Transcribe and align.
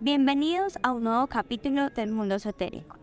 Bienvenidos 0.00 0.78
a 0.84 0.92
un 0.92 1.02
nuevo 1.02 1.26
capítulo 1.26 1.90
del 1.90 2.12
mundo 2.12 2.36
esotérico. 2.36 2.96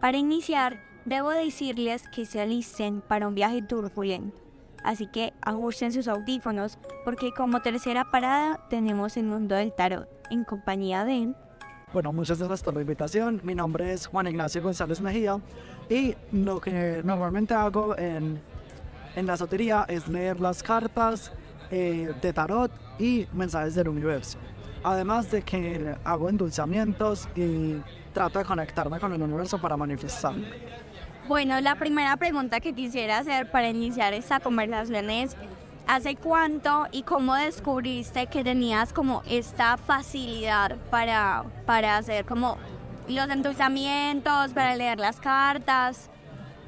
Para 0.00 0.18
iniciar, 0.18 0.80
debo 1.04 1.30
decirles 1.30 2.02
que 2.08 2.26
se 2.26 2.40
alisten 2.40 3.02
para 3.02 3.28
un 3.28 3.36
viaje 3.36 3.62
turbulento, 3.62 4.36
así 4.82 5.06
que 5.06 5.32
ajusten 5.42 5.92
sus 5.92 6.08
audífonos 6.08 6.76
porque 7.04 7.32
como 7.32 7.62
tercera 7.62 8.10
parada 8.10 8.58
tenemos 8.68 9.16
el 9.16 9.26
mundo 9.26 9.54
del 9.54 9.72
tarot 9.72 10.08
en 10.28 10.42
compañía 10.42 11.04
de... 11.04 11.32
Bueno, 11.92 12.12
muchas 12.12 12.38
gracias 12.40 12.64
por 12.64 12.74
la 12.74 12.80
invitación. 12.80 13.40
Mi 13.44 13.54
nombre 13.54 13.92
es 13.92 14.08
Juan 14.08 14.26
Ignacio 14.26 14.60
González 14.60 15.00
Mejía 15.00 15.38
y 15.88 16.16
lo 16.32 16.60
que 16.60 17.00
normalmente 17.04 17.54
hago 17.54 17.96
en, 17.96 18.40
en 19.14 19.24
la 19.24 19.34
esotería 19.34 19.86
es 19.88 20.08
leer 20.08 20.40
las 20.40 20.64
cartas 20.64 21.30
eh, 21.70 22.12
de 22.20 22.32
tarot 22.32 22.72
y 22.98 23.28
mensajes 23.32 23.76
del 23.76 23.86
universo. 23.86 24.36
Además 24.84 25.30
de 25.30 25.42
que 25.42 25.96
hago 26.04 26.28
endulzamientos 26.28 27.28
y 27.34 27.76
trato 28.12 28.38
de 28.38 28.44
conectarme 28.44 29.00
con 29.00 29.12
el 29.12 29.22
universo 29.22 29.60
para 29.60 29.76
manifestar. 29.76 30.34
Bueno, 31.26 31.60
la 31.60 31.74
primera 31.74 32.16
pregunta 32.16 32.60
que 32.60 32.72
quisiera 32.72 33.18
hacer 33.18 33.50
para 33.50 33.68
iniciar 33.68 34.14
esta 34.14 34.40
conversación 34.40 35.10
es, 35.10 35.36
¿hace 35.86 36.16
cuánto 36.16 36.86
y 36.90 37.02
cómo 37.02 37.34
descubriste 37.34 38.26
que 38.28 38.42
tenías 38.42 38.92
como 38.92 39.22
esta 39.28 39.76
facilidad 39.76 40.76
para, 40.90 41.44
para 41.66 41.98
hacer 41.98 42.24
como 42.24 42.56
los 43.08 43.28
endulzamientos, 43.28 44.52
para 44.52 44.74
leer 44.74 44.98
las 44.98 45.20
cartas? 45.20 46.08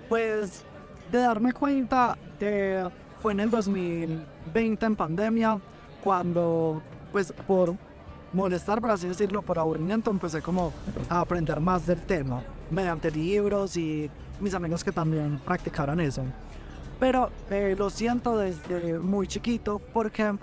Pues 0.08 0.64
de 1.10 1.18
darme 1.18 1.52
cuenta 1.52 2.18
de, 2.38 2.90
fue 3.20 3.32
en 3.32 3.40
el 3.40 3.50
2020 3.50 4.86
en 4.86 4.96
pandemia 4.96 5.58
cuando 6.02 6.82
pues 7.12 7.32
por 7.46 7.74
molestar, 8.32 8.80
por 8.80 8.90
así 8.90 9.08
decirlo, 9.08 9.42
por 9.42 9.58
aburrimiento, 9.58 10.10
empecé 10.10 10.40
como 10.42 10.72
a 11.08 11.20
aprender 11.20 11.60
más 11.60 11.86
del 11.86 12.00
tema, 12.00 12.42
mediante 12.70 13.10
libros 13.10 13.76
y 13.76 14.10
mis 14.40 14.54
amigos 14.54 14.84
que 14.84 14.92
también 14.92 15.40
practicaron 15.44 16.00
eso. 16.00 16.22
Pero 16.98 17.30
eh, 17.50 17.74
lo 17.78 17.90
siento 17.90 18.36
desde 18.36 18.98
muy 18.98 19.26
chiquito 19.26 19.80
porque 19.92 20.34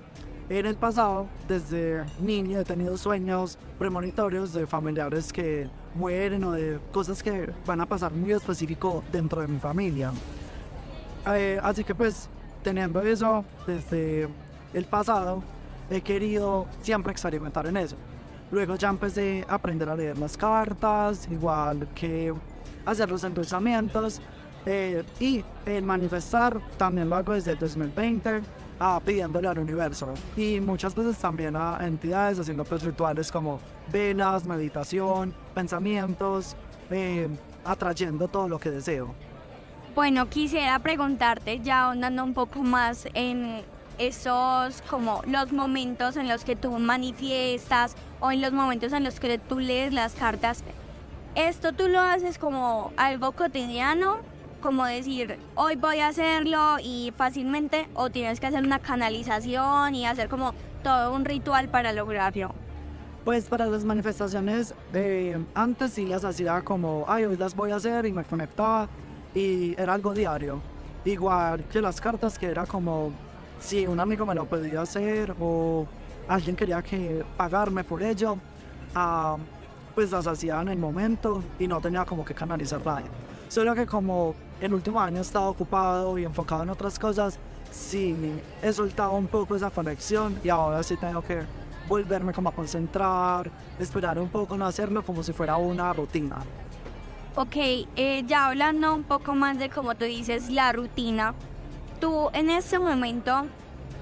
en 0.49 0.65
el 0.65 0.75
pasado, 0.75 1.27
desde 1.47 2.05
niño, 2.21 2.59
he 2.59 2.63
tenido 2.63 2.97
sueños 2.97 3.57
premonitorios 3.77 4.53
de 4.53 4.65
familiares 4.65 5.33
que 5.33 5.69
mueren 5.93 6.43
o 6.45 6.53
de 6.53 6.79
cosas 6.93 7.21
que 7.21 7.51
van 7.65 7.81
a 7.81 7.85
pasar 7.85 8.13
muy 8.13 8.31
específico 8.31 9.03
dentro 9.11 9.41
de 9.41 9.47
mi 9.47 9.59
familia. 9.59 10.11
Eh, 11.27 11.59
así 11.61 11.83
que 11.83 11.93
pues, 11.93 12.29
teniendo 12.63 13.01
eso 13.01 13.43
desde 13.65 14.29
el 14.73 14.85
pasado, 14.85 15.43
he 15.89 16.01
querido 16.01 16.67
siempre 16.81 17.11
experimentar 17.11 17.65
en 17.67 17.77
eso. 17.77 17.95
Luego 18.51 18.75
ya 18.75 18.89
empecé 18.89 19.45
a 19.47 19.55
aprender 19.55 19.89
a 19.89 19.95
leer 19.95 20.17
las 20.17 20.37
cartas, 20.37 21.27
igual 21.29 21.87
que 21.93 22.33
hacer 22.85 23.09
los 23.09 23.23
endulzamientos 23.23 24.21
eh, 24.65 25.03
y 25.19 25.43
el 25.65 25.83
manifestar 25.83 26.59
también 26.77 27.09
lo 27.09 27.15
hago 27.15 27.33
desde 27.33 27.51
el 27.51 27.59
2020 27.59 28.41
ah, 28.79 28.99
pidiéndole 29.05 29.47
al 29.47 29.59
universo 29.59 30.13
y 30.35 30.59
muchas 30.59 30.95
veces 30.95 31.17
también 31.17 31.55
a 31.55 31.77
entidades 31.81 32.39
haciendo 32.39 32.63
pues 32.65 32.83
rituales 32.83 33.31
como 33.31 33.59
velas, 33.91 34.45
meditación, 34.45 35.33
pensamientos, 35.53 36.55
eh, 36.89 37.27
atrayendo 37.63 38.27
todo 38.27 38.47
lo 38.47 38.59
que 38.59 38.71
deseo. 38.71 39.13
Bueno, 39.95 40.29
quisiera 40.29 40.77
preguntarte 40.79 41.59
ya 41.59 41.85
ahondando 41.85 42.23
un 42.23 42.33
poco 42.33 42.61
más 42.61 43.07
en 43.13 43.63
esos 43.97 44.81
como 44.89 45.21
los 45.25 45.51
momentos 45.51 46.17
en 46.17 46.27
los 46.27 46.43
que 46.43 46.55
tú 46.55 46.71
manifiestas 46.79 47.95
o 48.19 48.31
en 48.31 48.41
los 48.41 48.51
momentos 48.51 48.93
en 48.93 49.03
los 49.03 49.19
que 49.19 49.37
tú 49.37 49.59
lees 49.59 49.93
las 49.93 50.13
cartas. 50.13 50.63
Esto 51.35 51.73
tú 51.73 51.87
lo 51.87 51.99
haces 51.99 52.37
como 52.37 52.91
algo 52.97 53.31
cotidiano, 53.31 54.17
como 54.61 54.85
decir, 54.85 55.37
hoy 55.55 55.75
voy 55.75 55.99
a 55.99 56.07
hacerlo 56.07 56.77
y 56.83 57.13
fácilmente, 57.15 57.87
o 57.93 58.09
tienes 58.09 58.39
que 58.39 58.47
hacer 58.47 58.63
una 58.63 58.79
canalización 58.79 59.93
y 59.93 60.05
hacer 60.07 60.29
como 60.29 60.53
todo 60.83 61.13
un 61.13 61.25
ritual 61.25 61.69
para 61.69 61.93
lograrlo. 61.93 62.55
Pues 63.23 63.45
para 63.45 63.65
las 63.65 63.83
manifestaciones, 63.83 64.73
antes 65.53 65.93
sí 65.93 66.05
las 66.05 66.23
hacía 66.23 66.61
como, 66.61 67.05
ay, 67.07 67.25
hoy 67.25 67.37
las 67.37 67.55
voy 67.55 67.71
a 67.71 67.75
hacer 67.75 68.05
y 68.05 68.13
me 68.13 68.23
conectaba 68.23 68.87
y 69.35 69.79
era 69.79 69.93
algo 69.93 70.13
diario. 70.13 70.59
Igual 71.05 71.63
que 71.65 71.81
las 71.81 72.01
cartas 72.01 72.39
que 72.39 72.47
era 72.47 72.65
como, 72.65 73.11
si 73.59 73.87
un 73.87 73.99
amigo 73.99 74.25
me 74.25 74.35
lo 74.35 74.45
podía 74.45 74.81
hacer 74.81 75.35
o 75.39 75.85
alguien 76.27 76.55
quería 76.55 76.81
que 76.81 77.23
pagarme 77.35 77.83
por 77.83 78.01
ello, 78.03 78.37
ah, 78.95 79.37
pues 79.95 80.11
las 80.11 80.27
hacía 80.27 80.61
en 80.61 80.69
el 80.69 80.77
momento 80.77 81.43
y 81.59 81.67
no 81.67 81.81
tenía 81.81 82.05
como 82.05 82.23
que 82.23 82.33
canalizar 82.33 82.85
nada. 82.85 83.03
Solo 83.47 83.73
que 83.73 83.85
como 83.85 84.35
el 84.59 84.73
último 84.73 84.99
año 84.99 85.17
he 85.17 85.21
estado 85.21 85.49
ocupado 85.49 86.17
y 86.17 86.25
enfocado 86.25 86.63
en 86.63 86.69
otras 86.69 86.99
cosas, 86.99 87.39
sí 87.71 88.15
he 88.61 88.73
soltado 88.73 89.13
un 89.13 89.27
poco 89.27 89.55
esa 89.55 89.69
conexión 89.69 90.37
y 90.43 90.49
ahora 90.49 90.83
sí 90.83 90.97
tengo 90.97 91.21
que 91.21 91.41
volverme 91.87 92.33
como 92.33 92.49
a 92.49 92.51
concentrar, 92.51 93.49
esperar 93.79 94.19
un 94.19 94.29
poco, 94.29 94.57
no 94.57 94.65
hacerlo 94.65 95.03
como 95.03 95.23
si 95.23 95.31
fuera 95.33 95.57
una 95.57 95.93
rutina. 95.93 96.37
Ok, 97.35 97.55
eh, 97.55 98.23
ya 98.27 98.47
hablando 98.47 98.93
un 98.93 99.03
poco 99.03 99.35
más 99.35 99.57
de 99.59 99.69
como 99.69 99.95
tú 99.95 100.05
dices, 100.05 100.49
la 100.49 100.71
rutina, 100.73 101.33
tú 101.99 102.29
en 102.33 102.49
este 102.49 102.79
momento 102.79 103.45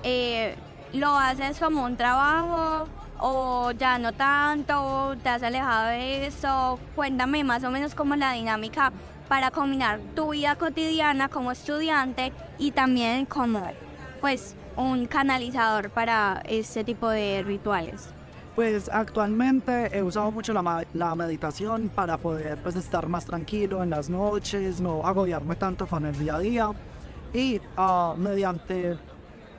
eh, 0.04 0.56
lo 0.94 1.16
haces 1.18 1.60
como 1.60 1.84
un 1.84 1.98
trabajo 1.98 2.88
o 3.20 3.72
ya 3.72 3.98
no 3.98 4.14
tanto, 4.14 5.16
te 5.24 5.30
has 5.30 5.44
alejado 5.44 5.88
de 5.88 6.28
eso, 6.28 6.80
cuéntame 6.96 7.44
más 7.44 7.64
o 7.64 7.72
menos 7.72 7.96
cómo 7.96 8.14
es 8.14 8.20
la 8.20 8.34
dinámica 8.34 8.92
para 9.28 9.52
combinar 9.52 10.00
tu 10.16 10.32
vida 10.32 10.56
cotidiana 10.56 11.30
como 11.30 11.52
estudiante 11.52 12.32
y 12.58 12.72
también 12.72 13.26
como 13.26 13.62
pues 14.22 14.56
un 14.76 15.06
canalizador 15.06 15.90
para 15.90 16.44
este 16.48 16.84
tipo 16.84 17.10
de 17.10 17.44
rituales? 17.46 18.10
Pues 18.56 18.90
actualmente 18.90 19.90
he 19.98 20.02
usado 20.02 20.32
mucho 20.32 20.54
la, 20.54 20.86
la, 20.94 21.14
meditación 21.16 21.90
para 21.90 22.18
poder 22.18 22.58
pues, 22.60 22.76
estar 22.78 23.08
más 23.08 23.26
tranquilo 23.26 23.84
en 23.84 23.90
las 23.90 24.10
noches, 24.10 24.80
no 24.80 25.06
agobiarme 25.06 25.56
tanto 25.58 25.88
con 25.88 26.06
el 26.06 26.18
día 26.18 26.36
a 26.36 26.40
día 26.40 26.72
y 27.36 27.60
uh, 27.78 28.16
mediante 28.18 28.98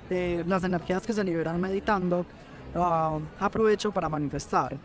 eh, 0.09 0.43
las 0.47 0.65
energías 0.65 1.07
que 1.07 1.13
se 1.13 1.23
liberan 1.23 1.61
meditando 1.61 2.25
uh, 2.75 3.21
aprovecho 3.39 3.93
para 3.93 4.09
manifestar. 4.09 4.77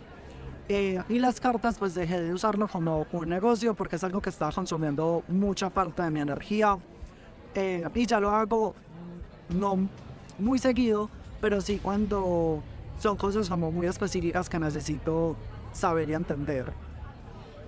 Eh, 0.68 1.02
y 1.08 1.20
las 1.20 1.40
cartas 1.40 1.78
pues 1.80 1.96
dejé 1.96 2.22
de 2.22 2.34
usarlo 2.34 2.68
como 2.68 3.08
un 3.12 3.30
negocio 3.30 3.74
porque 3.74 3.96
es 3.96 4.04
algo 4.04 4.22
que 4.22 4.30
está 4.30 4.52
consumiendo 4.52 5.24
mucha 5.30 5.70
parte 5.70 6.04
de 6.04 6.12
mi 6.12 6.20
energía. 6.20 6.78
Eh, 7.56 7.84
y 7.96 8.06
ya 8.06 8.20
lo 8.20 8.30
hago 8.30 8.76
no 9.50 9.88
muy 10.38 10.60
seguido, 10.60 11.10
pero 11.40 11.62
sí 11.62 11.80
cuando 11.82 12.62
son 13.00 13.16
cosas 13.16 13.50
como 13.50 13.72
muy 13.72 13.88
específicas 13.88 14.50
que 14.50 14.60
necesito 14.60 15.38
saber 15.72 16.10
y 16.10 16.14
entender. 16.14 16.74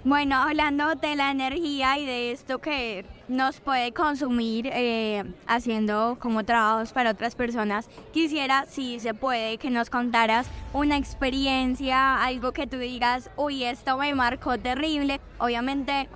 Bueno, 0.05 0.35
hablando 0.35 0.95
de 0.95 1.15
la 1.15 1.31
energía 1.31 1.97
y 1.97 2.05
de 2.05 2.33
esto 2.33 2.59
que 2.59 3.05
nos 3.29 3.61
puede 3.61 3.93
consumir 3.93 4.67
eh, 4.67 5.23
haciendo 5.47 6.17
como 6.19 6.43
trabajos 6.43 6.91
para 6.91 7.11
otras 7.11 7.35
personas, 7.35 7.87
quisiera, 8.11 8.65
si 8.65 8.99
se 8.99 9.13
puede, 9.13 9.57
que 9.57 9.69
nos 9.69 9.89
contaras 9.89 10.45
una 10.73 10.97
experiencia, 10.97 12.21
algo 12.21 12.51
que 12.51 12.67
tú 12.67 12.79
digas, 12.79 13.29
uy, 13.37 13.63
esto 13.63 13.97
me 13.97 14.13
marcó 14.13 14.57
terrible. 14.57 15.21
Obviamente, 15.37 16.09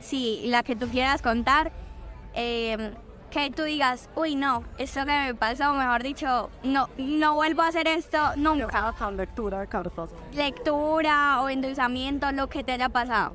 si 0.00 0.42
la 0.46 0.64
que 0.64 0.74
tú 0.74 0.88
quieras 0.88 1.22
contar, 1.22 1.70
eh, 2.34 2.90
que 3.36 3.50
tú 3.50 3.64
digas, 3.64 4.08
uy, 4.16 4.34
no, 4.34 4.64
esto 4.78 5.00
que 5.00 5.12
me 5.12 5.34
pasó, 5.34 5.74
mejor 5.74 6.02
dicho, 6.02 6.48
no, 6.62 6.88
no 6.96 7.34
vuelvo 7.34 7.62
a 7.62 7.68
hacer 7.68 7.86
esto 7.86 8.18
nunca. 8.36 8.94
lectura 9.10 9.60
de 9.60 9.66
cartas. 9.66 10.08
Lectura 10.32 11.42
o 11.42 11.48
endulzamiento, 11.50 12.32
lo 12.32 12.48
que 12.48 12.64
te 12.64 12.72
haya 12.72 12.88
pasado. 12.88 13.34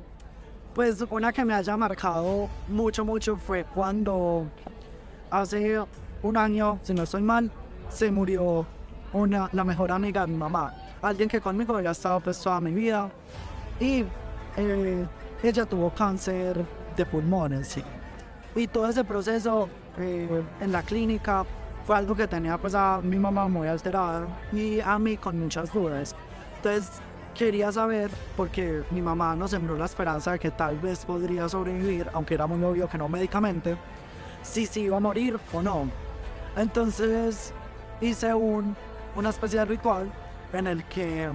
Pues 0.74 1.04
una 1.08 1.32
que 1.32 1.44
me 1.44 1.54
haya 1.54 1.76
marcado 1.76 2.48
mucho, 2.66 3.04
mucho 3.04 3.36
fue 3.36 3.64
cuando 3.64 4.46
hace 5.30 5.80
un 6.22 6.36
año, 6.36 6.80
si 6.82 6.94
no 6.94 7.04
estoy 7.04 7.22
mal, 7.22 7.48
se 7.88 8.10
murió 8.10 8.66
una, 9.12 9.48
la 9.52 9.62
mejor 9.62 9.92
amiga 9.92 10.22
de 10.22 10.32
mi 10.32 10.36
mamá. 10.36 10.74
Alguien 11.00 11.28
que 11.28 11.40
conmigo 11.40 11.76
había 11.76 11.92
estado 11.92 12.18
pues 12.18 12.40
toda 12.40 12.60
mi 12.60 12.72
vida. 12.72 13.08
Y 13.78 14.04
eh, 14.56 15.06
ella 15.44 15.64
tuvo 15.64 15.90
cáncer 15.90 16.64
de 16.96 17.06
pulmones, 17.06 17.68
sí. 17.68 17.84
Y 18.56 18.66
todo 18.66 18.88
ese 18.88 19.04
proceso 19.04 19.68
eh, 19.98 20.42
en 20.60 20.72
la 20.72 20.82
clínica 20.82 21.44
fue 21.86 21.96
algo 21.96 22.14
que 22.14 22.26
tenía 22.26 22.58
pues 22.58 22.74
a 22.74 23.00
mi 23.02 23.18
mamá 23.18 23.48
muy 23.48 23.68
alterada 23.68 24.26
y 24.52 24.80
a 24.80 24.98
mí 24.98 25.16
con 25.16 25.38
muchas 25.38 25.72
dudas. 25.72 26.14
Entonces 26.56 27.00
quería 27.34 27.72
saber, 27.72 28.10
porque 28.36 28.82
mi 28.90 29.00
mamá 29.02 29.34
nos 29.34 29.50
sembró 29.50 29.76
la 29.76 29.86
esperanza 29.86 30.32
de 30.32 30.38
que 30.38 30.50
tal 30.50 30.78
vez 30.78 31.04
podría 31.04 31.48
sobrevivir, 31.48 32.08
aunque 32.12 32.34
era 32.34 32.46
muy 32.46 32.62
obvio 32.62 32.88
que 32.88 32.98
no 32.98 33.08
médicamente, 33.08 33.76
si 34.42 34.66
se 34.66 34.80
iba 34.80 34.96
a 34.96 35.00
morir 35.00 35.38
o 35.52 35.62
no. 35.62 35.88
Entonces 36.56 37.52
hice 38.00 38.34
un, 38.34 38.76
una 39.16 39.30
especie 39.30 39.58
de 39.60 39.64
ritual 39.64 40.12
en 40.52 40.66
el 40.66 40.84
que 40.84 41.30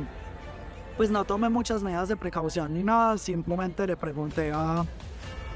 pues 0.96 1.12
no 1.12 1.24
tomé 1.26 1.50
muchas 1.50 1.84
medidas 1.84 2.10
de 2.10 2.16
precaución 2.16 2.74
ni 2.74 2.84
nada, 2.84 3.18
simplemente 3.18 3.86
le 3.86 3.96
pregunté 3.96 4.52
a 4.52 4.84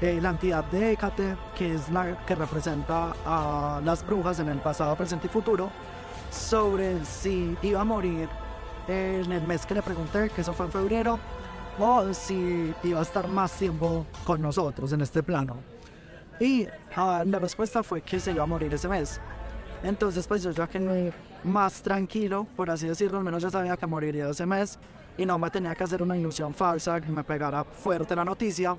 eh, 0.02 0.20
la 0.20 0.30
entidad 0.30 0.64
de 0.64 0.92
Hécate, 0.92 1.36
que 1.54 1.74
es 1.74 1.88
la 1.88 2.24
que 2.26 2.34
representa 2.34 3.12
a 3.24 3.80
las 3.84 4.04
brujas 4.04 4.40
en 4.40 4.48
el 4.48 4.58
pasado, 4.58 4.96
presente 4.96 5.28
y 5.28 5.30
futuro, 5.30 5.70
sobre 6.28 7.04
si 7.04 7.56
iba 7.62 7.80
a 7.80 7.84
morir 7.84 8.28
en 8.88 9.30
el 9.30 9.46
mes 9.46 9.64
que 9.64 9.74
le 9.74 9.82
pregunté, 9.82 10.28
que 10.30 10.40
eso 10.40 10.52
fue 10.54 10.66
en 10.66 10.72
febrero, 10.72 11.20
o 11.78 12.12
si 12.12 12.74
iba 12.82 12.98
a 12.98 13.02
estar 13.02 13.28
más 13.28 13.52
tiempo 13.52 14.04
con 14.24 14.42
nosotros 14.42 14.92
en 14.92 15.02
este 15.02 15.22
plano. 15.22 15.58
Y 16.40 16.66
ah, 16.96 17.22
la 17.24 17.38
respuesta 17.38 17.84
fue 17.84 18.02
que 18.02 18.18
se 18.18 18.32
iba 18.32 18.42
a 18.42 18.46
morir 18.46 18.74
ese 18.74 18.88
mes. 18.88 19.20
Entonces, 19.84 20.26
pues 20.26 20.42
yo 20.42 20.50
ya 20.50 20.66
que 20.66 21.12
más 21.44 21.80
tranquilo, 21.80 22.48
por 22.56 22.70
así 22.70 22.88
decirlo, 22.88 23.18
al 23.18 23.24
menos 23.24 23.40
ya 23.40 23.50
sabía 23.50 23.76
que 23.76 23.86
moriría 23.86 24.28
ese 24.28 24.46
mes 24.46 24.80
y 25.16 25.24
no 25.24 25.38
me 25.38 25.48
tenía 25.48 25.76
que 25.76 25.84
hacer 25.84 26.02
una 26.02 26.16
ilusión 26.16 26.54
falsa 26.54 27.00
que 27.00 27.08
me 27.08 27.22
pegara 27.22 27.62
fuerte 27.62 28.16
la 28.16 28.24
noticia. 28.24 28.76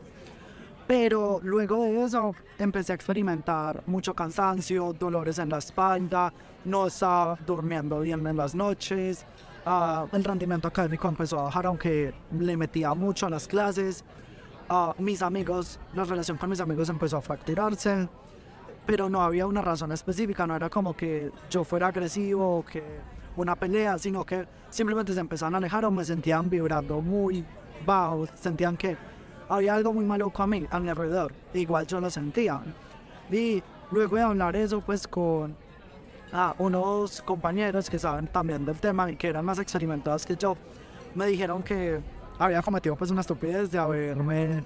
Pero 0.88 1.40
luego 1.44 1.84
de 1.84 2.04
eso 2.04 2.36
empecé 2.60 2.92
a 2.92 2.96
experimentar 2.96 3.84
mucho 3.86 4.14
cansancio, 4.14 4.94
dolores 4.94 5.40
en 5.40 5.50
la 5.50 5.60
espalda, 5.60 6.34
no 6.66 6.88
estaba 6.88 7.38
durmiendo 7.46 8.02
bien 8.02 8.26
en 8.28 8.36
las 8.36 8.54
noches, 8.54 9.26
uh, 9.66 10.14
el 10.14 10.24
rendimiento 10.24 10.68
académico 10.68 11.08
empezó 11.08 11.40
a 11.40 11.44
bajar 11.44 11.68
aunque 11.68 12.14
le 12.38 12.58
metía 12.58 12.94
mucho 12.94 13.28
a 13.28 13.30
las 13.30 13.48
clases, 13.48 14.04
uh, 14.70 15.02
mis 15.02 15.22
amigos, 15.22 15.80
la 15.94 16.04
relación 16.04 16.38
con 16.38 16.50
mis 16.50 16.60
amigos 16.60 16.90
empezó 16.90 17.18
a 17.18 17.22
fracturarse, 17.22 18.10
pero 18.86 19.10
no 19.10 19.22
había 19.22 19.48
una 19.48 19.62
razón 19.62 19.94
específica, 19.94 20.46
no 20.46 20.56
era 20.56 20.70
como 20.70 20.96
que 20.96 21.32
yo 21.50 21.64
fuera 21.64 21.88
agresivo 21.88 22.58
o 22.58 22.66
que 22.66 22.84
una 23.38 23.56
pelea, 23.56 23.98
sino 23.98 24.26
que 24.26 24.46
simplemente 24.70 25.14
se 25.14 25.20
empezaron 25.22 25.56
a 25.56 25.58
alejar 25.58 25.86
o 25.86 25.92
me 25.92 26.04
sentían 26.04 26.50
vibrando 26.50 27.00
muy 27.00 27.46
bajo, 27.86 28.28
sentían 28.36 28.76
que 28.76 28.98
había 29.54 29.76
algo 29.76 29.94
muy 29.94 30.04
malo 30.04 30.32
a 30.36 30.48
mí, 30.48 30.66
a 30.72 30.80
mi 30.80 30.90
alrededor, 30.90 31.32
igual 31.54 31.86
yo 31.86 32.00
lo 32.00 32.10
sentía. 32.10 32.60
Y 33.32 33.62
luego 33.92 34.16
de 34.16 34.24
hablar 34.24 34.56
eso 34.56 34.82
pues 34.82 35.08
con 35.08 35.56
unos 36.58 37.22
compañeros 37.22 37.90
que 37.90 38.00
saben 38.00 38.28
también 38.28 38.66
del 38.66 38.78
tema 38.80 39.12
y 39.12 39.16
que 39.16 39.28
eran 39.28 39.46
más 39.46 39.60
experimentados 39.60 40.26
que 40.26 40.36
yo, 40.36 40.58
me 41.14 41.28
dijeron 41.28 41.62
que 41.62 42.02
había 42.40 42.62
cometido 42.64 42.96
pues 42.96 43.12
una 43.12 43.22
estupidez 43.22 43.70
de 43.70 43.78
haberme 43.78 44.64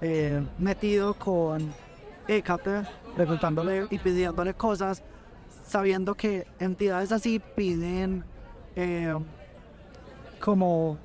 eh, 0.00 0.44
metido 0.58 1.14
con 1.14 1.72
Hécate, 2.26 2.82
preguntándole 3.14 3.86
y 3.90 3.98
pidiéndole 3.98 4.54
cosas 4.54 5.02
sabiendo 5.64 6.14
que 6.14 6.46
entidades 6.58 7.12
así 7.12 7.40
piden 7.54 8.24
eh, 8.74 9.14
como 10.40 10.98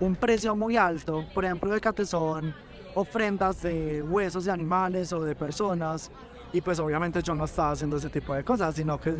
un 0.00 0.16
precio 0.16 0.54
muy 0.56 0.76
alto. 0.76 1.24
Por 1.34 1.44
ejemplo, 1.44 1.70
de 1.70 2.06
son 2.06 2.54
ofrendas 2.94 3.62
de 3.62 4.02
huesos 4.02 4.44
de 4.44 4.52
animales 4.52 5.12
o 5.12 5.20
de 5.22 5.34
personas. 5.34 6.10
Y 6.52 6.60
pues 6.60 6.78
obviamente 6.78 7.20
yo 7.22 7.34
no 7.34 7.44
estaba 7.44 7.72
haciendo 7.72 7.96
ese 7.96 8.08
tipo 8.08 8.34
de 8.34 8.44
cosas, 8.44 8.74
sino 8.74 9.00
que 9.00 9.14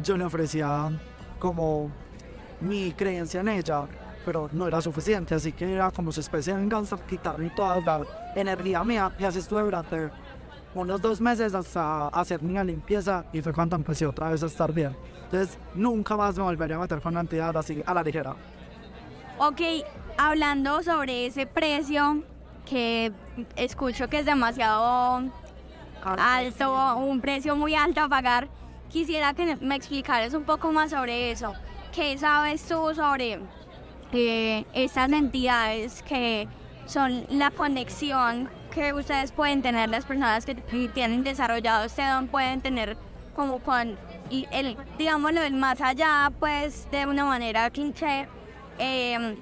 yo 0.00 0.16
le 0.16 0.24
ofrecía 0.24 0.90
como 1.38 1.90
mi 2.60 2.92
creencia 2.92 3.40
en 3.40 3.48
ella, 3.48 3.86
pero 4.24 4.48
no 4.52 4.66
era 4.66 4.80
suficiente, 4.80 5.34
así 5.34 5.52
que 5.52 5.74
era 5.74 5.90
como 5.90 6.12
su 6.12 6.20
especie 6.20 6.52
de 6.52 6.60
venganza, 6.60 6.96
quitarme 7.06 7.50
toda 7.50 7.80
la 7.80 8.02
energía 8.34 8.82
mía 8.84 9.12
y 9.18 9.24
así 9.24 9.40
estuve 9.40 9.62
durante 9.62 10.10
unos 10.74 11.00
dos 11.00 11.20
meses 11.20 11.54
hasta 11.54 12.08
hacer 12.08 12.40
una 12.42 12.62
limpieza 12.62 13.24
y 13.32 13.40
fue 13.40 13.52
cuando 13.52 13.76
empecé 13.76 14.06
otra 14.06 14.30
vez 14.30 14.42
a 14.42 14.46
estar 14.46 14.72
bien. 14.72 14.96
Entonces 15.24 15.58
nunca 15.74 16.16
más 16.16 16.36
me 16.36 16.42
volvería 16.44 16.76
a 16.76 16.80
meter 16.80 17.00
con 17.00 17.12
una 17.12 17.20
entidad 17.20 17.56
así 17.56 17.82
a 17.84 17.94
la 17.94 18.02
ligera. 18.02 18.36
Ok, 19.38 19.60
hablando 20.18 20.82
sobre 20.82 21.26
ese 21.26 21.46
precio 21.46 22.22
que 22.64 23.12
escucho 23.56 24.08
que 24.08 24.18
es 24.20 24.26
demasiado 24.26 25.30
alto, 26.02 26.96
un 26.96 27.20
precio 27.20 27.56
muy 27.56 27.74
alto 27.74 28.00
a 28.00 28.08
pagar, 28.08 28.48
quisiera 28.88 29.34
que 29.34 29.56
me 29.56 29.76
explicaras 29.76 30.34
un 30.34 30.44
poco 30.44 30.72
más 30.72 30.90
sobre 30.90 31.30
eso. 31.30 31.54
¿Qué 31.92 32.16
sabes 32.18 32.62
tú 32.66 32.94
sobre 32.94 33.40
eh, 34.12 34.64
estas 34.74 35.10
entidades 35.10 36.02
que 36.02 36.48
son 36.86 37.26
la 37.30 37.50
conexión 37.50 38.48
que 38.70 38.92
ustedes 38.92 39.32
pueden 39.32 39.62
tener, 39.62 39.88
las 39.88 40.04
personas 40.04 40.44
que 40.44 40.54
tienen 40.54 41.24
desarrollado 41.24 41.84
este 41.84 42.06
don 42.06 42.28
pueden 42.28 42.60
tener 42.60 42.96
como 43.34 43.58
con, 43.58 43.98
y 44.30 44.46
el, 44.50 44.76
digámoslo, 44.98 45.42
el 45.42 45.54
más 45.54 45.80
allá, 45.80 46.32
pues 46.38 46.88
de 46.90 47.06
una 47.06 47.24
manera 47.24 47.70
cliché, 47.70 48.28
em, 48.78 49.36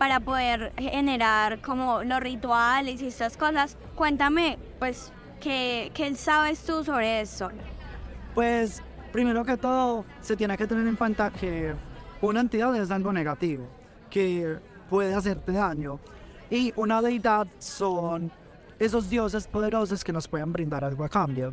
para 0.00 0.18
poder 0.18 0.72
generar 0.78 1.60
como 1.60 2.02
los 2.04 2.20
rituales 2.20 3.02
y 3.02 3.08
estas 3.08 3.36
cosas. 3.36 3.76
Cuéntame, 3.94 4.58
pues, 4.78 5.12
¿qué, 5.42 5.90
¿qué 5.92 6.14
sabes 6.14 6.60
tú 6.60 6.82
sobre 6.82 7.20
eso? 7.20 7.50
Pues, 8.34 8.82
primero 9.12 9.44
que 9.44 9.58
todo, 9.58 10.06
se 10.22 10.36
tiene 10.36 10.56
que 10.56 10.66
tener 10.66 10.86
en 10.86 10.96
cuenta 10.96 11.30
que 11.30 11.74
una 12.22 12.40
entidad 12.40 12.74
es 12.76 12.90
algo 12.90 13.12
negativo, 13.12 13.66
que 14.08 14.56
puede 14.88 15.12
hacerte 15.12 15.52
daño. 15.52 16.00
Y 16.48 16.72
una 16.76 17.02
deidad 17.02 17.46
son 17.58 18.32
esos 18.78 19.10
dioses 19.10 19.46
poderosos 19.48 20.02
que 20.02 20.14
nos 20.14 20.26
pueden 20.26 20.50
brindar 20.50 20.82
algo 20.82 21.04
a 21.04 21.10
cambio. 21.10 21.52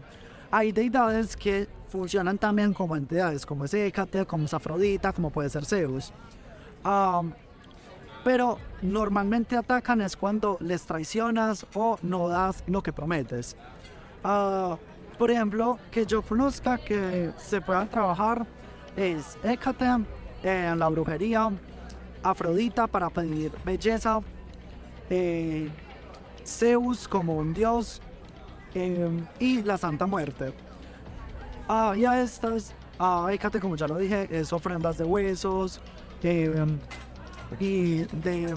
Hay 0.51 0.71
deidades 0.71 1.35
que 1.35 1.67
funcionan 1.89 2.37
también 2.37 2.73
como 2.73 2.95
entidades, 2.95 3.45
como 3.45 3.65
es 3.65 3.73
Hécate, 3.73 4.25
como 4.25 4.45
es 4.45 4.53
Afrodita, 4.53 5.11
como 5.11 5.31
puede 5.31 5.49
ser 5.49 5.65
Zeus. 5.65 6.13
Pero 8.23 8.57
normalmente 8.81 9.57
atacan 9.57 10.01
es 10.01 10.15
cuando 10.15 10.57
les 10.59 10.85
traicionas 10.85 11.65
o 11.73 11.97
no 12.01 12.27
das 12.27 12.63
lo 12.67 12.81
que 12.81 12.93
prometes. 12.93 13.55
Ah, 14.23 14.77
por 15.17 15.31
ejemplo, 15.31 15.79
que 15.91 16.05
yo 16.05 16.21
conozca 16.21 16.77
que 16.77 17.31
se 17.37 17.59
puedan 17.61 17.89
trabajar 17.89 18.45
es 18.95 19.37
Hécate 19.43 19.85
en 20.43 20.79
la 20.79 20.89
brujería, 20.89 21.51
Afrodita 22.23 22.87
para 22.87 23.09
pedir 23.09 23.51
belleza, 23.63 24.19
eh, 25.09 25.69
Zeus 26.45 27.07
como 27.07 27.35
un 27.37 27.53
dios 27.53 28.01
em, 28.73 29.25
y 29.39 29.63
la 29.63 29.77
Santa 29.77 30.05
Muerte. 30.05 30.53
Ah, 31.67 31.93
y 31.97 32.05
a 32.05 32.21
estas, 32.21 32.73
a 32.99 33.27
Hécate, 33.31 33.59
como 33.59 33.75
ya 33.75 33.87
lo 33.87 33.97
dije, 33.97 34.27
es 34.29 34.53
ofrendas 34.53 34.97
de 34.97 35.03
huesos 35.03 35.81
em, 36.23 36.79
y 37.59 38.03
de 38.15 38.53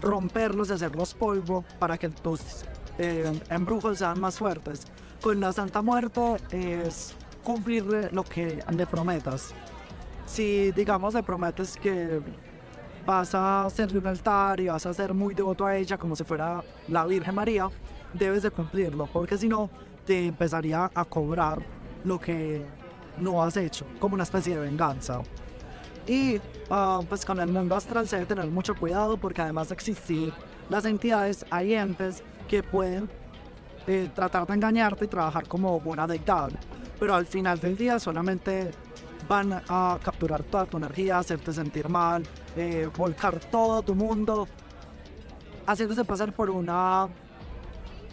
romperlos, 0.00 0.68
de 0.68 0.74
hacerlos 0.74 1.14
polvo 1.14 1.64
para 1.78 1.98
que 1.98 2.08
tus 2.08 2.40
em, 2.98 3.38
embrujos 3.50 3.98
sean 3.98 4.20
más 4.20 4.38
fuertes. 4.38 4.86
Con 5.20 5.40
la 5.40 5.52
Santa 5.52 5.82
Muerte 5.82 6.36
es 6.50 7.14
cumplir 7.42 8.10
lo 8.12 8.22
que 8.24 8.62
le 8.70 8.86
prometas. 8.86 9.54
Si, 10.26 10.72
digamos, 10.72 11.14
le 11.14 11.22
prometes 11.22 11.76
que 11.76 12.20
vas 13.06 13.34
a 13.34 13.64
hacerle 13.64 13.98
un 13.98 14.06
altar 14.08 14.60
y 14.60 14.66
vas 14.66 14.84
a 14.84 14.92
ser 14.92 15.14
muy 15.14 15.34
devoto 15.34 15.64
a 15.64 15.76
ella 15.76 15.96
como 15.96 16.16
si 16.16 16.24
fuera 16.24 16.62
la 16.88 17.06
Virgen 17.06 17.34
María, 17.34 17.70
debes 18.12 18.42
de 18.42 18.50
cumplirlo, 18.50 19.06
porque 19.12 19.38
si 19.38 19.48
no, 19.48 19.70
te 20.04 20.26
empezaría 20.26 20.90
a 20.92 21.04
cobrar 21.04 21.60
lo 22.04 22.18
que 22.18 22.64
no 23.18 23.42
has 23.42 23.56
hecho, 23.56 23.86
como 23.98 24.14
una 24.14 24.24
especie 24.24 24.54
de 24.54 24.60
venganza. 24.60 25.20
Y 26.06 26.40
ah, 26.70 27.00
pues 27.08 27.24
con 27.24 27.40
el 27.40 27.48
mundo 27.48 27.74
astral 27.74 28.06
se 28.08 28.16
debe 28.16 28.26
tener 28.26 28.46
mucho 28.46 28.74
cuidado 28.74 29.16
porque 29.16 29.42
además 29.42 29.68
de 29.68 29.74
existir 29.74 30.32
las 30.68 30.84
entidades, 30.84 31.46
hay 31.50 31.74
entes 31.74 32.22
que 32.48 32.62
pueden 32.62 33.08
eh, 33.86 34.10
tratar 34.14 34.46
de 34.46 34.54
engañarte 34.54 35.04
y 35.04 35.08
trabajar 35.08 35.46
como 35.46 35.78
buena 35.80 36.06
deidad. 36.06 36.50
Pero 36.98 37.14
al 37.14 37.26
final 37.26 37.60
del 37.60 37.76
día 37.76 37.98
solamente 37.98 38.70
van 39.28 39.62
a 39.68 39.98
capturar 40.02 40.42
toda 40.44 40.66
tu 40.66 40.76
energía, 40.76 41.18
hacerte 41.18 41.52
sentir 41.52 41.88
mal, 41.88 42.22
eh, 42.56 42.88
volcar 42.96 43.38
todo 43.38 43.82
tu 43.82 43.94
mundo, 43.94 44.48
haciéndose 45.66 46.04
pasar 46.04 46.32
por 46.32 46.50
una 46.50 47.08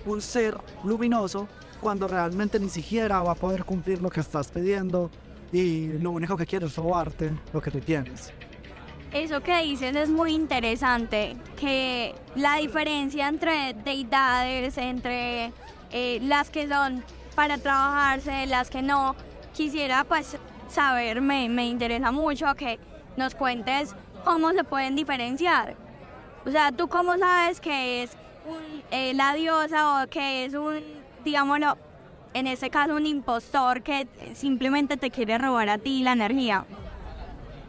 un 0.06 0.22
ser 0.22 0.58
luminoso 0.84 1.48
cuando 1.80 2.08
realmente 2.08 2.60
ni 2.60 2.70
siquiera 2.70 3.22
va 3.22 3.32
a 3.32 3.36
poder 3.36 3.64
cumplir 3.64 4.02
lo 4.02 4.10
que 4.10 4.20
estás 4.20 4.52
pidiendo 4.52 5.10
y 5.54 5.88
lo 6.00 6.12
único 6.12 6.36
que 6.36 6.46
quiere 6.46 6.66
es 6.66 6.76
robarte 6.76 7.32
lo 7.54 7.62
que 7.62 7.72
tú 7.72 7.80
tienes. 7.80 8.34
Eso 9.14 9.42
que 9.42 9.62
dices 9.62 9.96
es 9.96 10.10
muy 10.10 10.34
interesante, 10.34 11.38
que 11.56 12.16
la 12.36 12.58
diferencia 12.58 13.28
entre 13.28 13.76
deidades, 13.86 14.76
entre 14.80 15.54
eh, 15.92 16.20
las 16.24 16.50
que 16.50 16.68
son 16.68 17.04
para 17.36 17.60
trabajarse, 17.60 18.48
las 18.48 18.72
que 18.72 18.82
no, 18.82 19.16
quisiera 19.54 20.04
pues 20.04 20.38
saber, 20.68 21.22
me, 21.22 21.48
me 21.48 21.68
interesa 21.68 22.12
mucho 22.12 22.56
que 22.56 22.80
nos 23.16 23.36
cuentes 23.36 23.96
cómo 24.26 24.52
se 24.52 24.64
pueden 24.64 24.96
diferenciar. 24.96 25.76
O 26.46 26.50
sea, 26.50 26.72
¿tú 26.72 26.88
cómo 26.88 27.16
sabes 27.18 27.62
que 27.62 28.04
es 28.04 28.18
eh, 28.90 29.14
la 29.14 29.36
diosa 29.36 30.04
o 30.04 30.08
que 30.08 30.46
es 30.46 30.56
un, 30.56 30.82
digámoslo, 31.24 31.78
en 32.34 32.48
este 32.48 32.70
caso 32.70 32.96
un 32.96 33.06
impostor 33.06 33.82
que 33.82 34.08
simplemente 34.34 34.98
te 34.98 35.12
quiere 35.12 35.38
robar 35.38 35.70
a 35.70 35.78
ti 35.78 36.04
la 36.04 36.14
energía? 36.14 36.66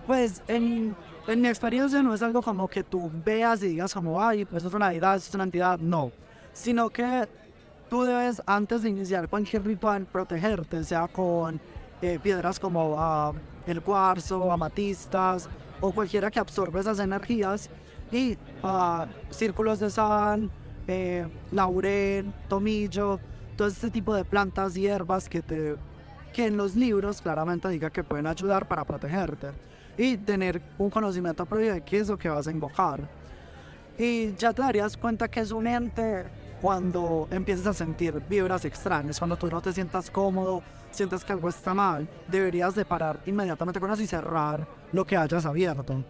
Pues 0.07 0.43
en 0.49 0.95
en 1.27 1.41
mi 1.41 1.49
experiencia 1.49 2.03
no 2.03 2.13
es 2.13 2.23
algo 2.23 2.43
como 2.43 2.69
que 2.69 2.83
tú 2.83 3.11
veas 3.25 3.63
y 3.63 3.69
digas 3.69 3.95
como, 3.95 4.23
ay, 4.23 4.45
pues 4.45 4.63
es 4.63 4.75
una 4.75 4.91
deidad, 4.91 5.17
es 5.17 5.35
una 5.35 5.45
entidad, 5.45 5.79
no. 5.79 6.13
Sino 6.53 6.91
que 6.91 7.27
tú 7.89 8.03
debes, 8.03 8.43
antes 8.45 8.83
de 8.83 8.91
iniciar 8.91 9.29
cualquier 9.29 9.65
ritual, 9.65 10.05
protegerte, 10.05 10.85
sea 10.85 11.09
con 11.09 11.59
eh, 12.03 12.19
piedras 12.23 12.61
como 12.61 12.97
ah, 12.99 13.33
el 13.67 13.81
cuarzo, 13.81 14.53
amatistas 14.53 15.49
o 15.81 15.93
cualquiera 15.93 16.31
que 16.31 16.41
absorbe 16.41 16.81
esas 16.81 16.99
energías 16.99 17.71
y 18.13 18.37
ah, 18.63 19.07
círculos 19.31 19.81
de 19.81 19.89
sal, 19.89 20.51
eh, 20.87 21.27
laurel, 21.53 22.31
tomillo, 22.49 23.19
todo 23.57 23.69
este 23.69 23.91
tipo 23.91 24.15
de 24.15 24.25
plantas 24.25 24.75
hierbas 24.75 25.29
que, 25.29 25.43
te, 25.43 25.77
que 26.33 26.47
en 26.47 26.57
los 26.57 26.75
libros 26.75 27.21
claramente 27.21 27.69
diga 27.69 27.91
que 27.91 28.05
pueden 28.05 28.27
ayudar 28.27 28.67
para 28.69 28.85
protegerte 28.85 29.49
y 29.97 30.17
tener 30.17 30.61
un 30.79 30.91
conocimiento 30.91 31.47
previo 31.47 31.75
de 31.75 31.81
qué 31.83 31.99
es 31.99 32.09
lo 32.09 32.19
que 32.19 32.29
vas 32.29 32.47
a 32.47 32.51
invocar. 32.51 33.09
Y 33.97 34.35
ya 34.35 34.53
te 34.53 34.63
darías 34.63 34.97
cuenta 34.97 35.29
que 35.29 35.41
es 35.41 35.53
un 35.53 35.67
ente 35.67 36.25
cuando 36.61 37.29
empiezas 37.31 37.67
a 37.67 37.73
sentir 37.75 38.21
vibras 38.29 38.65
extrañas, 38.65 39.19
cuando 39.19 39.37
tú 39.37 39.47
no 39.49 39.61
te 39.61 39.73
sientas 39.73 40.11
cómodo, 40.11 40.63
sientes 40.91 41.25
que 41.25 41.33
algo 41.33 41.49
está 41.49 41.75
mal, 41.75 42.09
deberías 42.27 42.75
de 42.75 42.85
parar 42.85 43.21
inmediatamente 43.27 43.79
con 43.79 43.91
eso 43.91 44.03
y 44.03 44.07
cerrar 44.07 44.67
lo 44.93 45.05
que 45.05 45.17
hayas 45.17 45.45
abierto. 45.45 46.03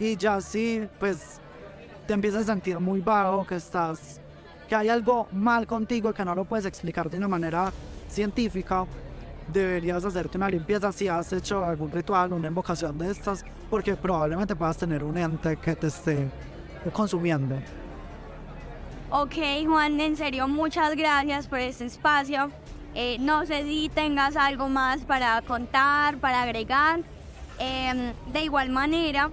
Y 0.00 0.16
ya 0.16 0.40
si 0.40 0.88
pues 0.98 1.40
te 2.06 2.14
empiezas 2.14 2.42
a 2.42 2.52
sentir 2.52 2.80
muy 2.80 3.00
vago, 3.00 3.46
que 3.46 3.56
estás, 3.56 4.20
que 4.68 4.76
hay 4.76 4.88
algo 4.88 5.28
mal 5.32 5.66
contigo 5.66 6.12
que 6.12 6.24
no 6.24 6.34
lo 6.34 6.44
puedes 6.44 6.66
explicar 6.66 7.08
de 7.08 7.16
una 7.16 7.28
manera 7.28 7.72
científica, 8.08 8.86
deberías 9.52 10.04
hacerte 10.04 10.36
una 10.36 10.50
limpieza 10.50 10.92
si 10.92 11.08
has 11.08 11.32
hecho 11.32 11.64
algún 11.64 11.90
ritual, 11.90 12.32
una 12.32 12.48
invocación 12.48 12.98
de 12.98 13.10
estas, 13.10 13.44
porque 13.70 13.96
probablemente 13.96 14.54
puedas 14.54 14.76
tener 14.76 15.02
un 15.02 15.16
ente 15.16 15.56
que 15.56 15.74
te 15.74 15.86
esté 15.86 16.28
consumiendo. 16.92 17.56
Ok, 19.10 19.36
Juan, 19.66 19.98
en 20.00 20.16
serio, 20.16 20.46
muchas 20.46 20.94
gracias 20.94 21.46
por 21.46 21.60
este 21.60 21.86
espacio. 21.86 22.50
Eh, 22.94 23.16
no 23.20 23.46
sé 23.46 23.64
si 23.64 23.88
tengas 23.88 24.36
algo 24.36 24.68
más 24.68 25.00
para 25.00 25.40
contar, 25.42 26.18
para 26.18 26.42
agregar. 26.42 27.00
Em, 27.58 28.12
de 28.32 28.44
igual 28.44 28.68
manera, 28.68 29.30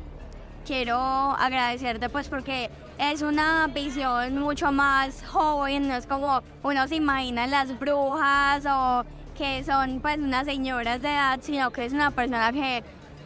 quiero 0.65 0.97
agradecerte 0.97 2.09
pues 2.09 2.29
porque 2.29 2.69
es 2.97 3.21
una 3.21 3.67
visión 3.67 4.37
mucho 4.39 4.71
más 4.71 5.23
joven, 5.25 5.87
no 5.87 5.95
es 5.95 6.07
como 6.07 6.41
uno 6.63 6.87
se 6.87 6.95
imagina 6.95 7.45
las 7.47 7.77
brujas 7.77 8.65
o 8.65 9.03
que 9.37 9.63
son 9.63 9.99
pues 9.99 10.17
unas 10.17 10.45
señoras 10.45 11.01
de 11.01 11.09
edad, 11.09 11.39
sino 11.41 11.71
que 11.71 11.85
es 11.85 11.93
una 11.93 12.11
persona 12.11 12.53
que 12.53 12.83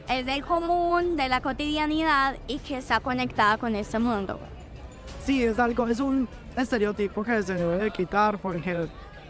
es 0.10 0.26
del 0.26 0.44
común, 0.44 1.16
de 1.16 1.30
la 1.30 1.42
cotidianidad 1.42 2.36
y 2.48 2.58
que 2.60 2.78
está 2.78 3.00
conectada 3.00 3.58
con 3.58 3.76
este 3.76 4.00
mundo. 4.00 4.40
Sí, 5.24 5.44
es 5.44 5.60
algo, 5.60 5.88
es 5.88 6.00
un 6.00 6.28
estereotipo 6.58 7.24
que 7.24 7.44
se 7.44 7.54
debe 7.54 7.92
quitar 7.92 8.40
porque 8.40 8.88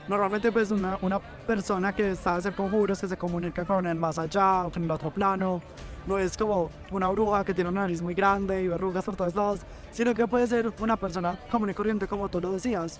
normalmente 0.07 0.51
pues 0.53 0.71
una, 0.71 0.97
una 1.01 1.19
persona 1.19 1.93
que 1.93 2.11
está 2.11 2.35
a 2.35 2.35
hacer 2.37 2.53
conjuros, 2.53 3.01
que 3.01 3.09
se 3.09 3.17
comunica 3.17 3.65
con 3.65 3.85
el 3.85 3.95
más 3.95 4.17
allá 4.17 4.65
o 4.65 4.71
con 4.71 4.85
el 4.85 4.91
otro 4.91 5.11
plano, 5.11 5.61
no 6.09 6.17
es 6.17 6.35
como 6.35 6.71
una 6.91 7.07
bruja 7.09 7.45
que 7.45 7.53
tiene 7.53 7.69
una 7.69 7.81
nariz 7.81 8.01
muy 8.01 8.15
grande 8.15 8.63
y 8.63 8.67
verrugas 8.67 9.05
por 9.05 9.15
todos 9.15 9.35
lados, 9.35 9.59
sino 9.91 10.15
que 10.15 10.27
puede 10.27 10.47
ser 10.47 10.73
una 10.79 10.97
persona 10.97 11.37
común 11.51 11.69
y 11.69 11.73
corriente 11.75 12.07
como 12.07 12.27
tú 12.29 12.41
lo 12.41 12.51
decías, 12.51 12.99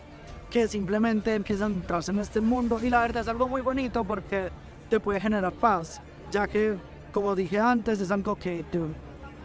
que 0.51 0.68
simplemente 0.68 1.34
empieza 1.34 1.63
a 1.63 1.68
entrarse 1.68 2.12
en 2.12 2.20
este 2.20 2.39
mundo 2.39 2.80
y 2.82 2.92
la 2.92 3.01
verdad 3.01 3.24
es 3.24 3.28
algo 3.28 3.48
muy 3.48 3.62
bonito 3.62 4.04
porque 4.04 4.51
te 4.92 5.00
puede 5.00 5.20
generar 5.20 5.51
paz, 5.54 6.00
ya 6.32 6.48
que 6.48 6.78
como 7.12 7.36
dije 7.36 7.60
antes 7.60 8.00
es 8.00 8.12
algo 8.12 8.36
que 8.36 8.63
tú 8.72 8.89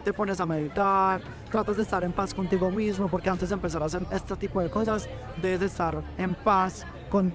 te 0.03 0.13
pones 0.13 0.39
a 0.39 0.45
meditar, 0.45 1.19
tratas 1.49 1.77
de 1.77 1.81
estar 1.81 2.03
en 2.03 2.11
paz 2.11 2.35
contigo 2.35 2.69
mismo, 2.69 3.07
porque 3.07 3.31
antes 3.31 3.49
de 3.49 3.55
empezar 3.55 3.81
a 3.81 3.85
hacer 3.85 4.05
este 4.11 4.35
tipo 4.35 4.61
de 4.61 4.69
cosas, 4.69 5.09
debes 5.41 5.63
estar 5.63 6.03
en 6.19 6.35
paz 6.35 6.85
con, 7.09 7.33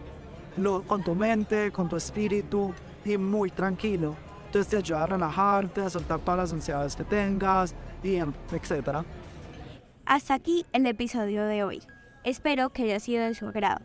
lo, 0.57 0.83
con 0.83 1.03
tu 1.03 1.17
mente, 1.17 1.73
con 1.73 1.89
tu 1.89 1.97
espíritu 1.97 2.73
y 3.05 3.19
muy 3.19 3.51
tranquilo. 3.51 4.30
Entonces 4.50 4.69
te 4.69 4.78
ayuda 4.78 5.04
a 5.04 5.07
relajarte, 5.07 5.80
a 5.80 5.88
soltar 5.88 6.19
todas 6.19 6.38
las 6.38 6.52
ansiedades 6.52 6.97
que 6.97 7.04
tengas, 7.04 7.73
y 8.02 8.16
etc. 8.16 9.04
Hasta 10.04 10.35
aquí 10.35 10.66
el 10.73 10.87
episodio 10.87 11.45
de 11.45 11.62
hoy. 11.62 11.85
Espero 12.25 12.71
que 12.71 12.83
haya 12.83 12.99
sido 12.99 13.25
de 13.25 13.35
su 13.37 13.47
agrado. 13.47 13.78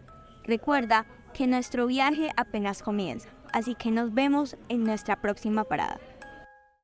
Recuerda 0.44 1.06
que 1.36 1.46
nuestro 1.46 1.86
viaje 1.86 2.32
apenas 2.36 2.82
comienza, 2.82 3.30
así 3.54 3.76
que 3.76 3.92
nos 3.92 4.12
vemos 4.16 4.58
en 4.68 4.84
nuestra 4.84 5.22
próxima 5.22 5.66
parada. 5.66 6.00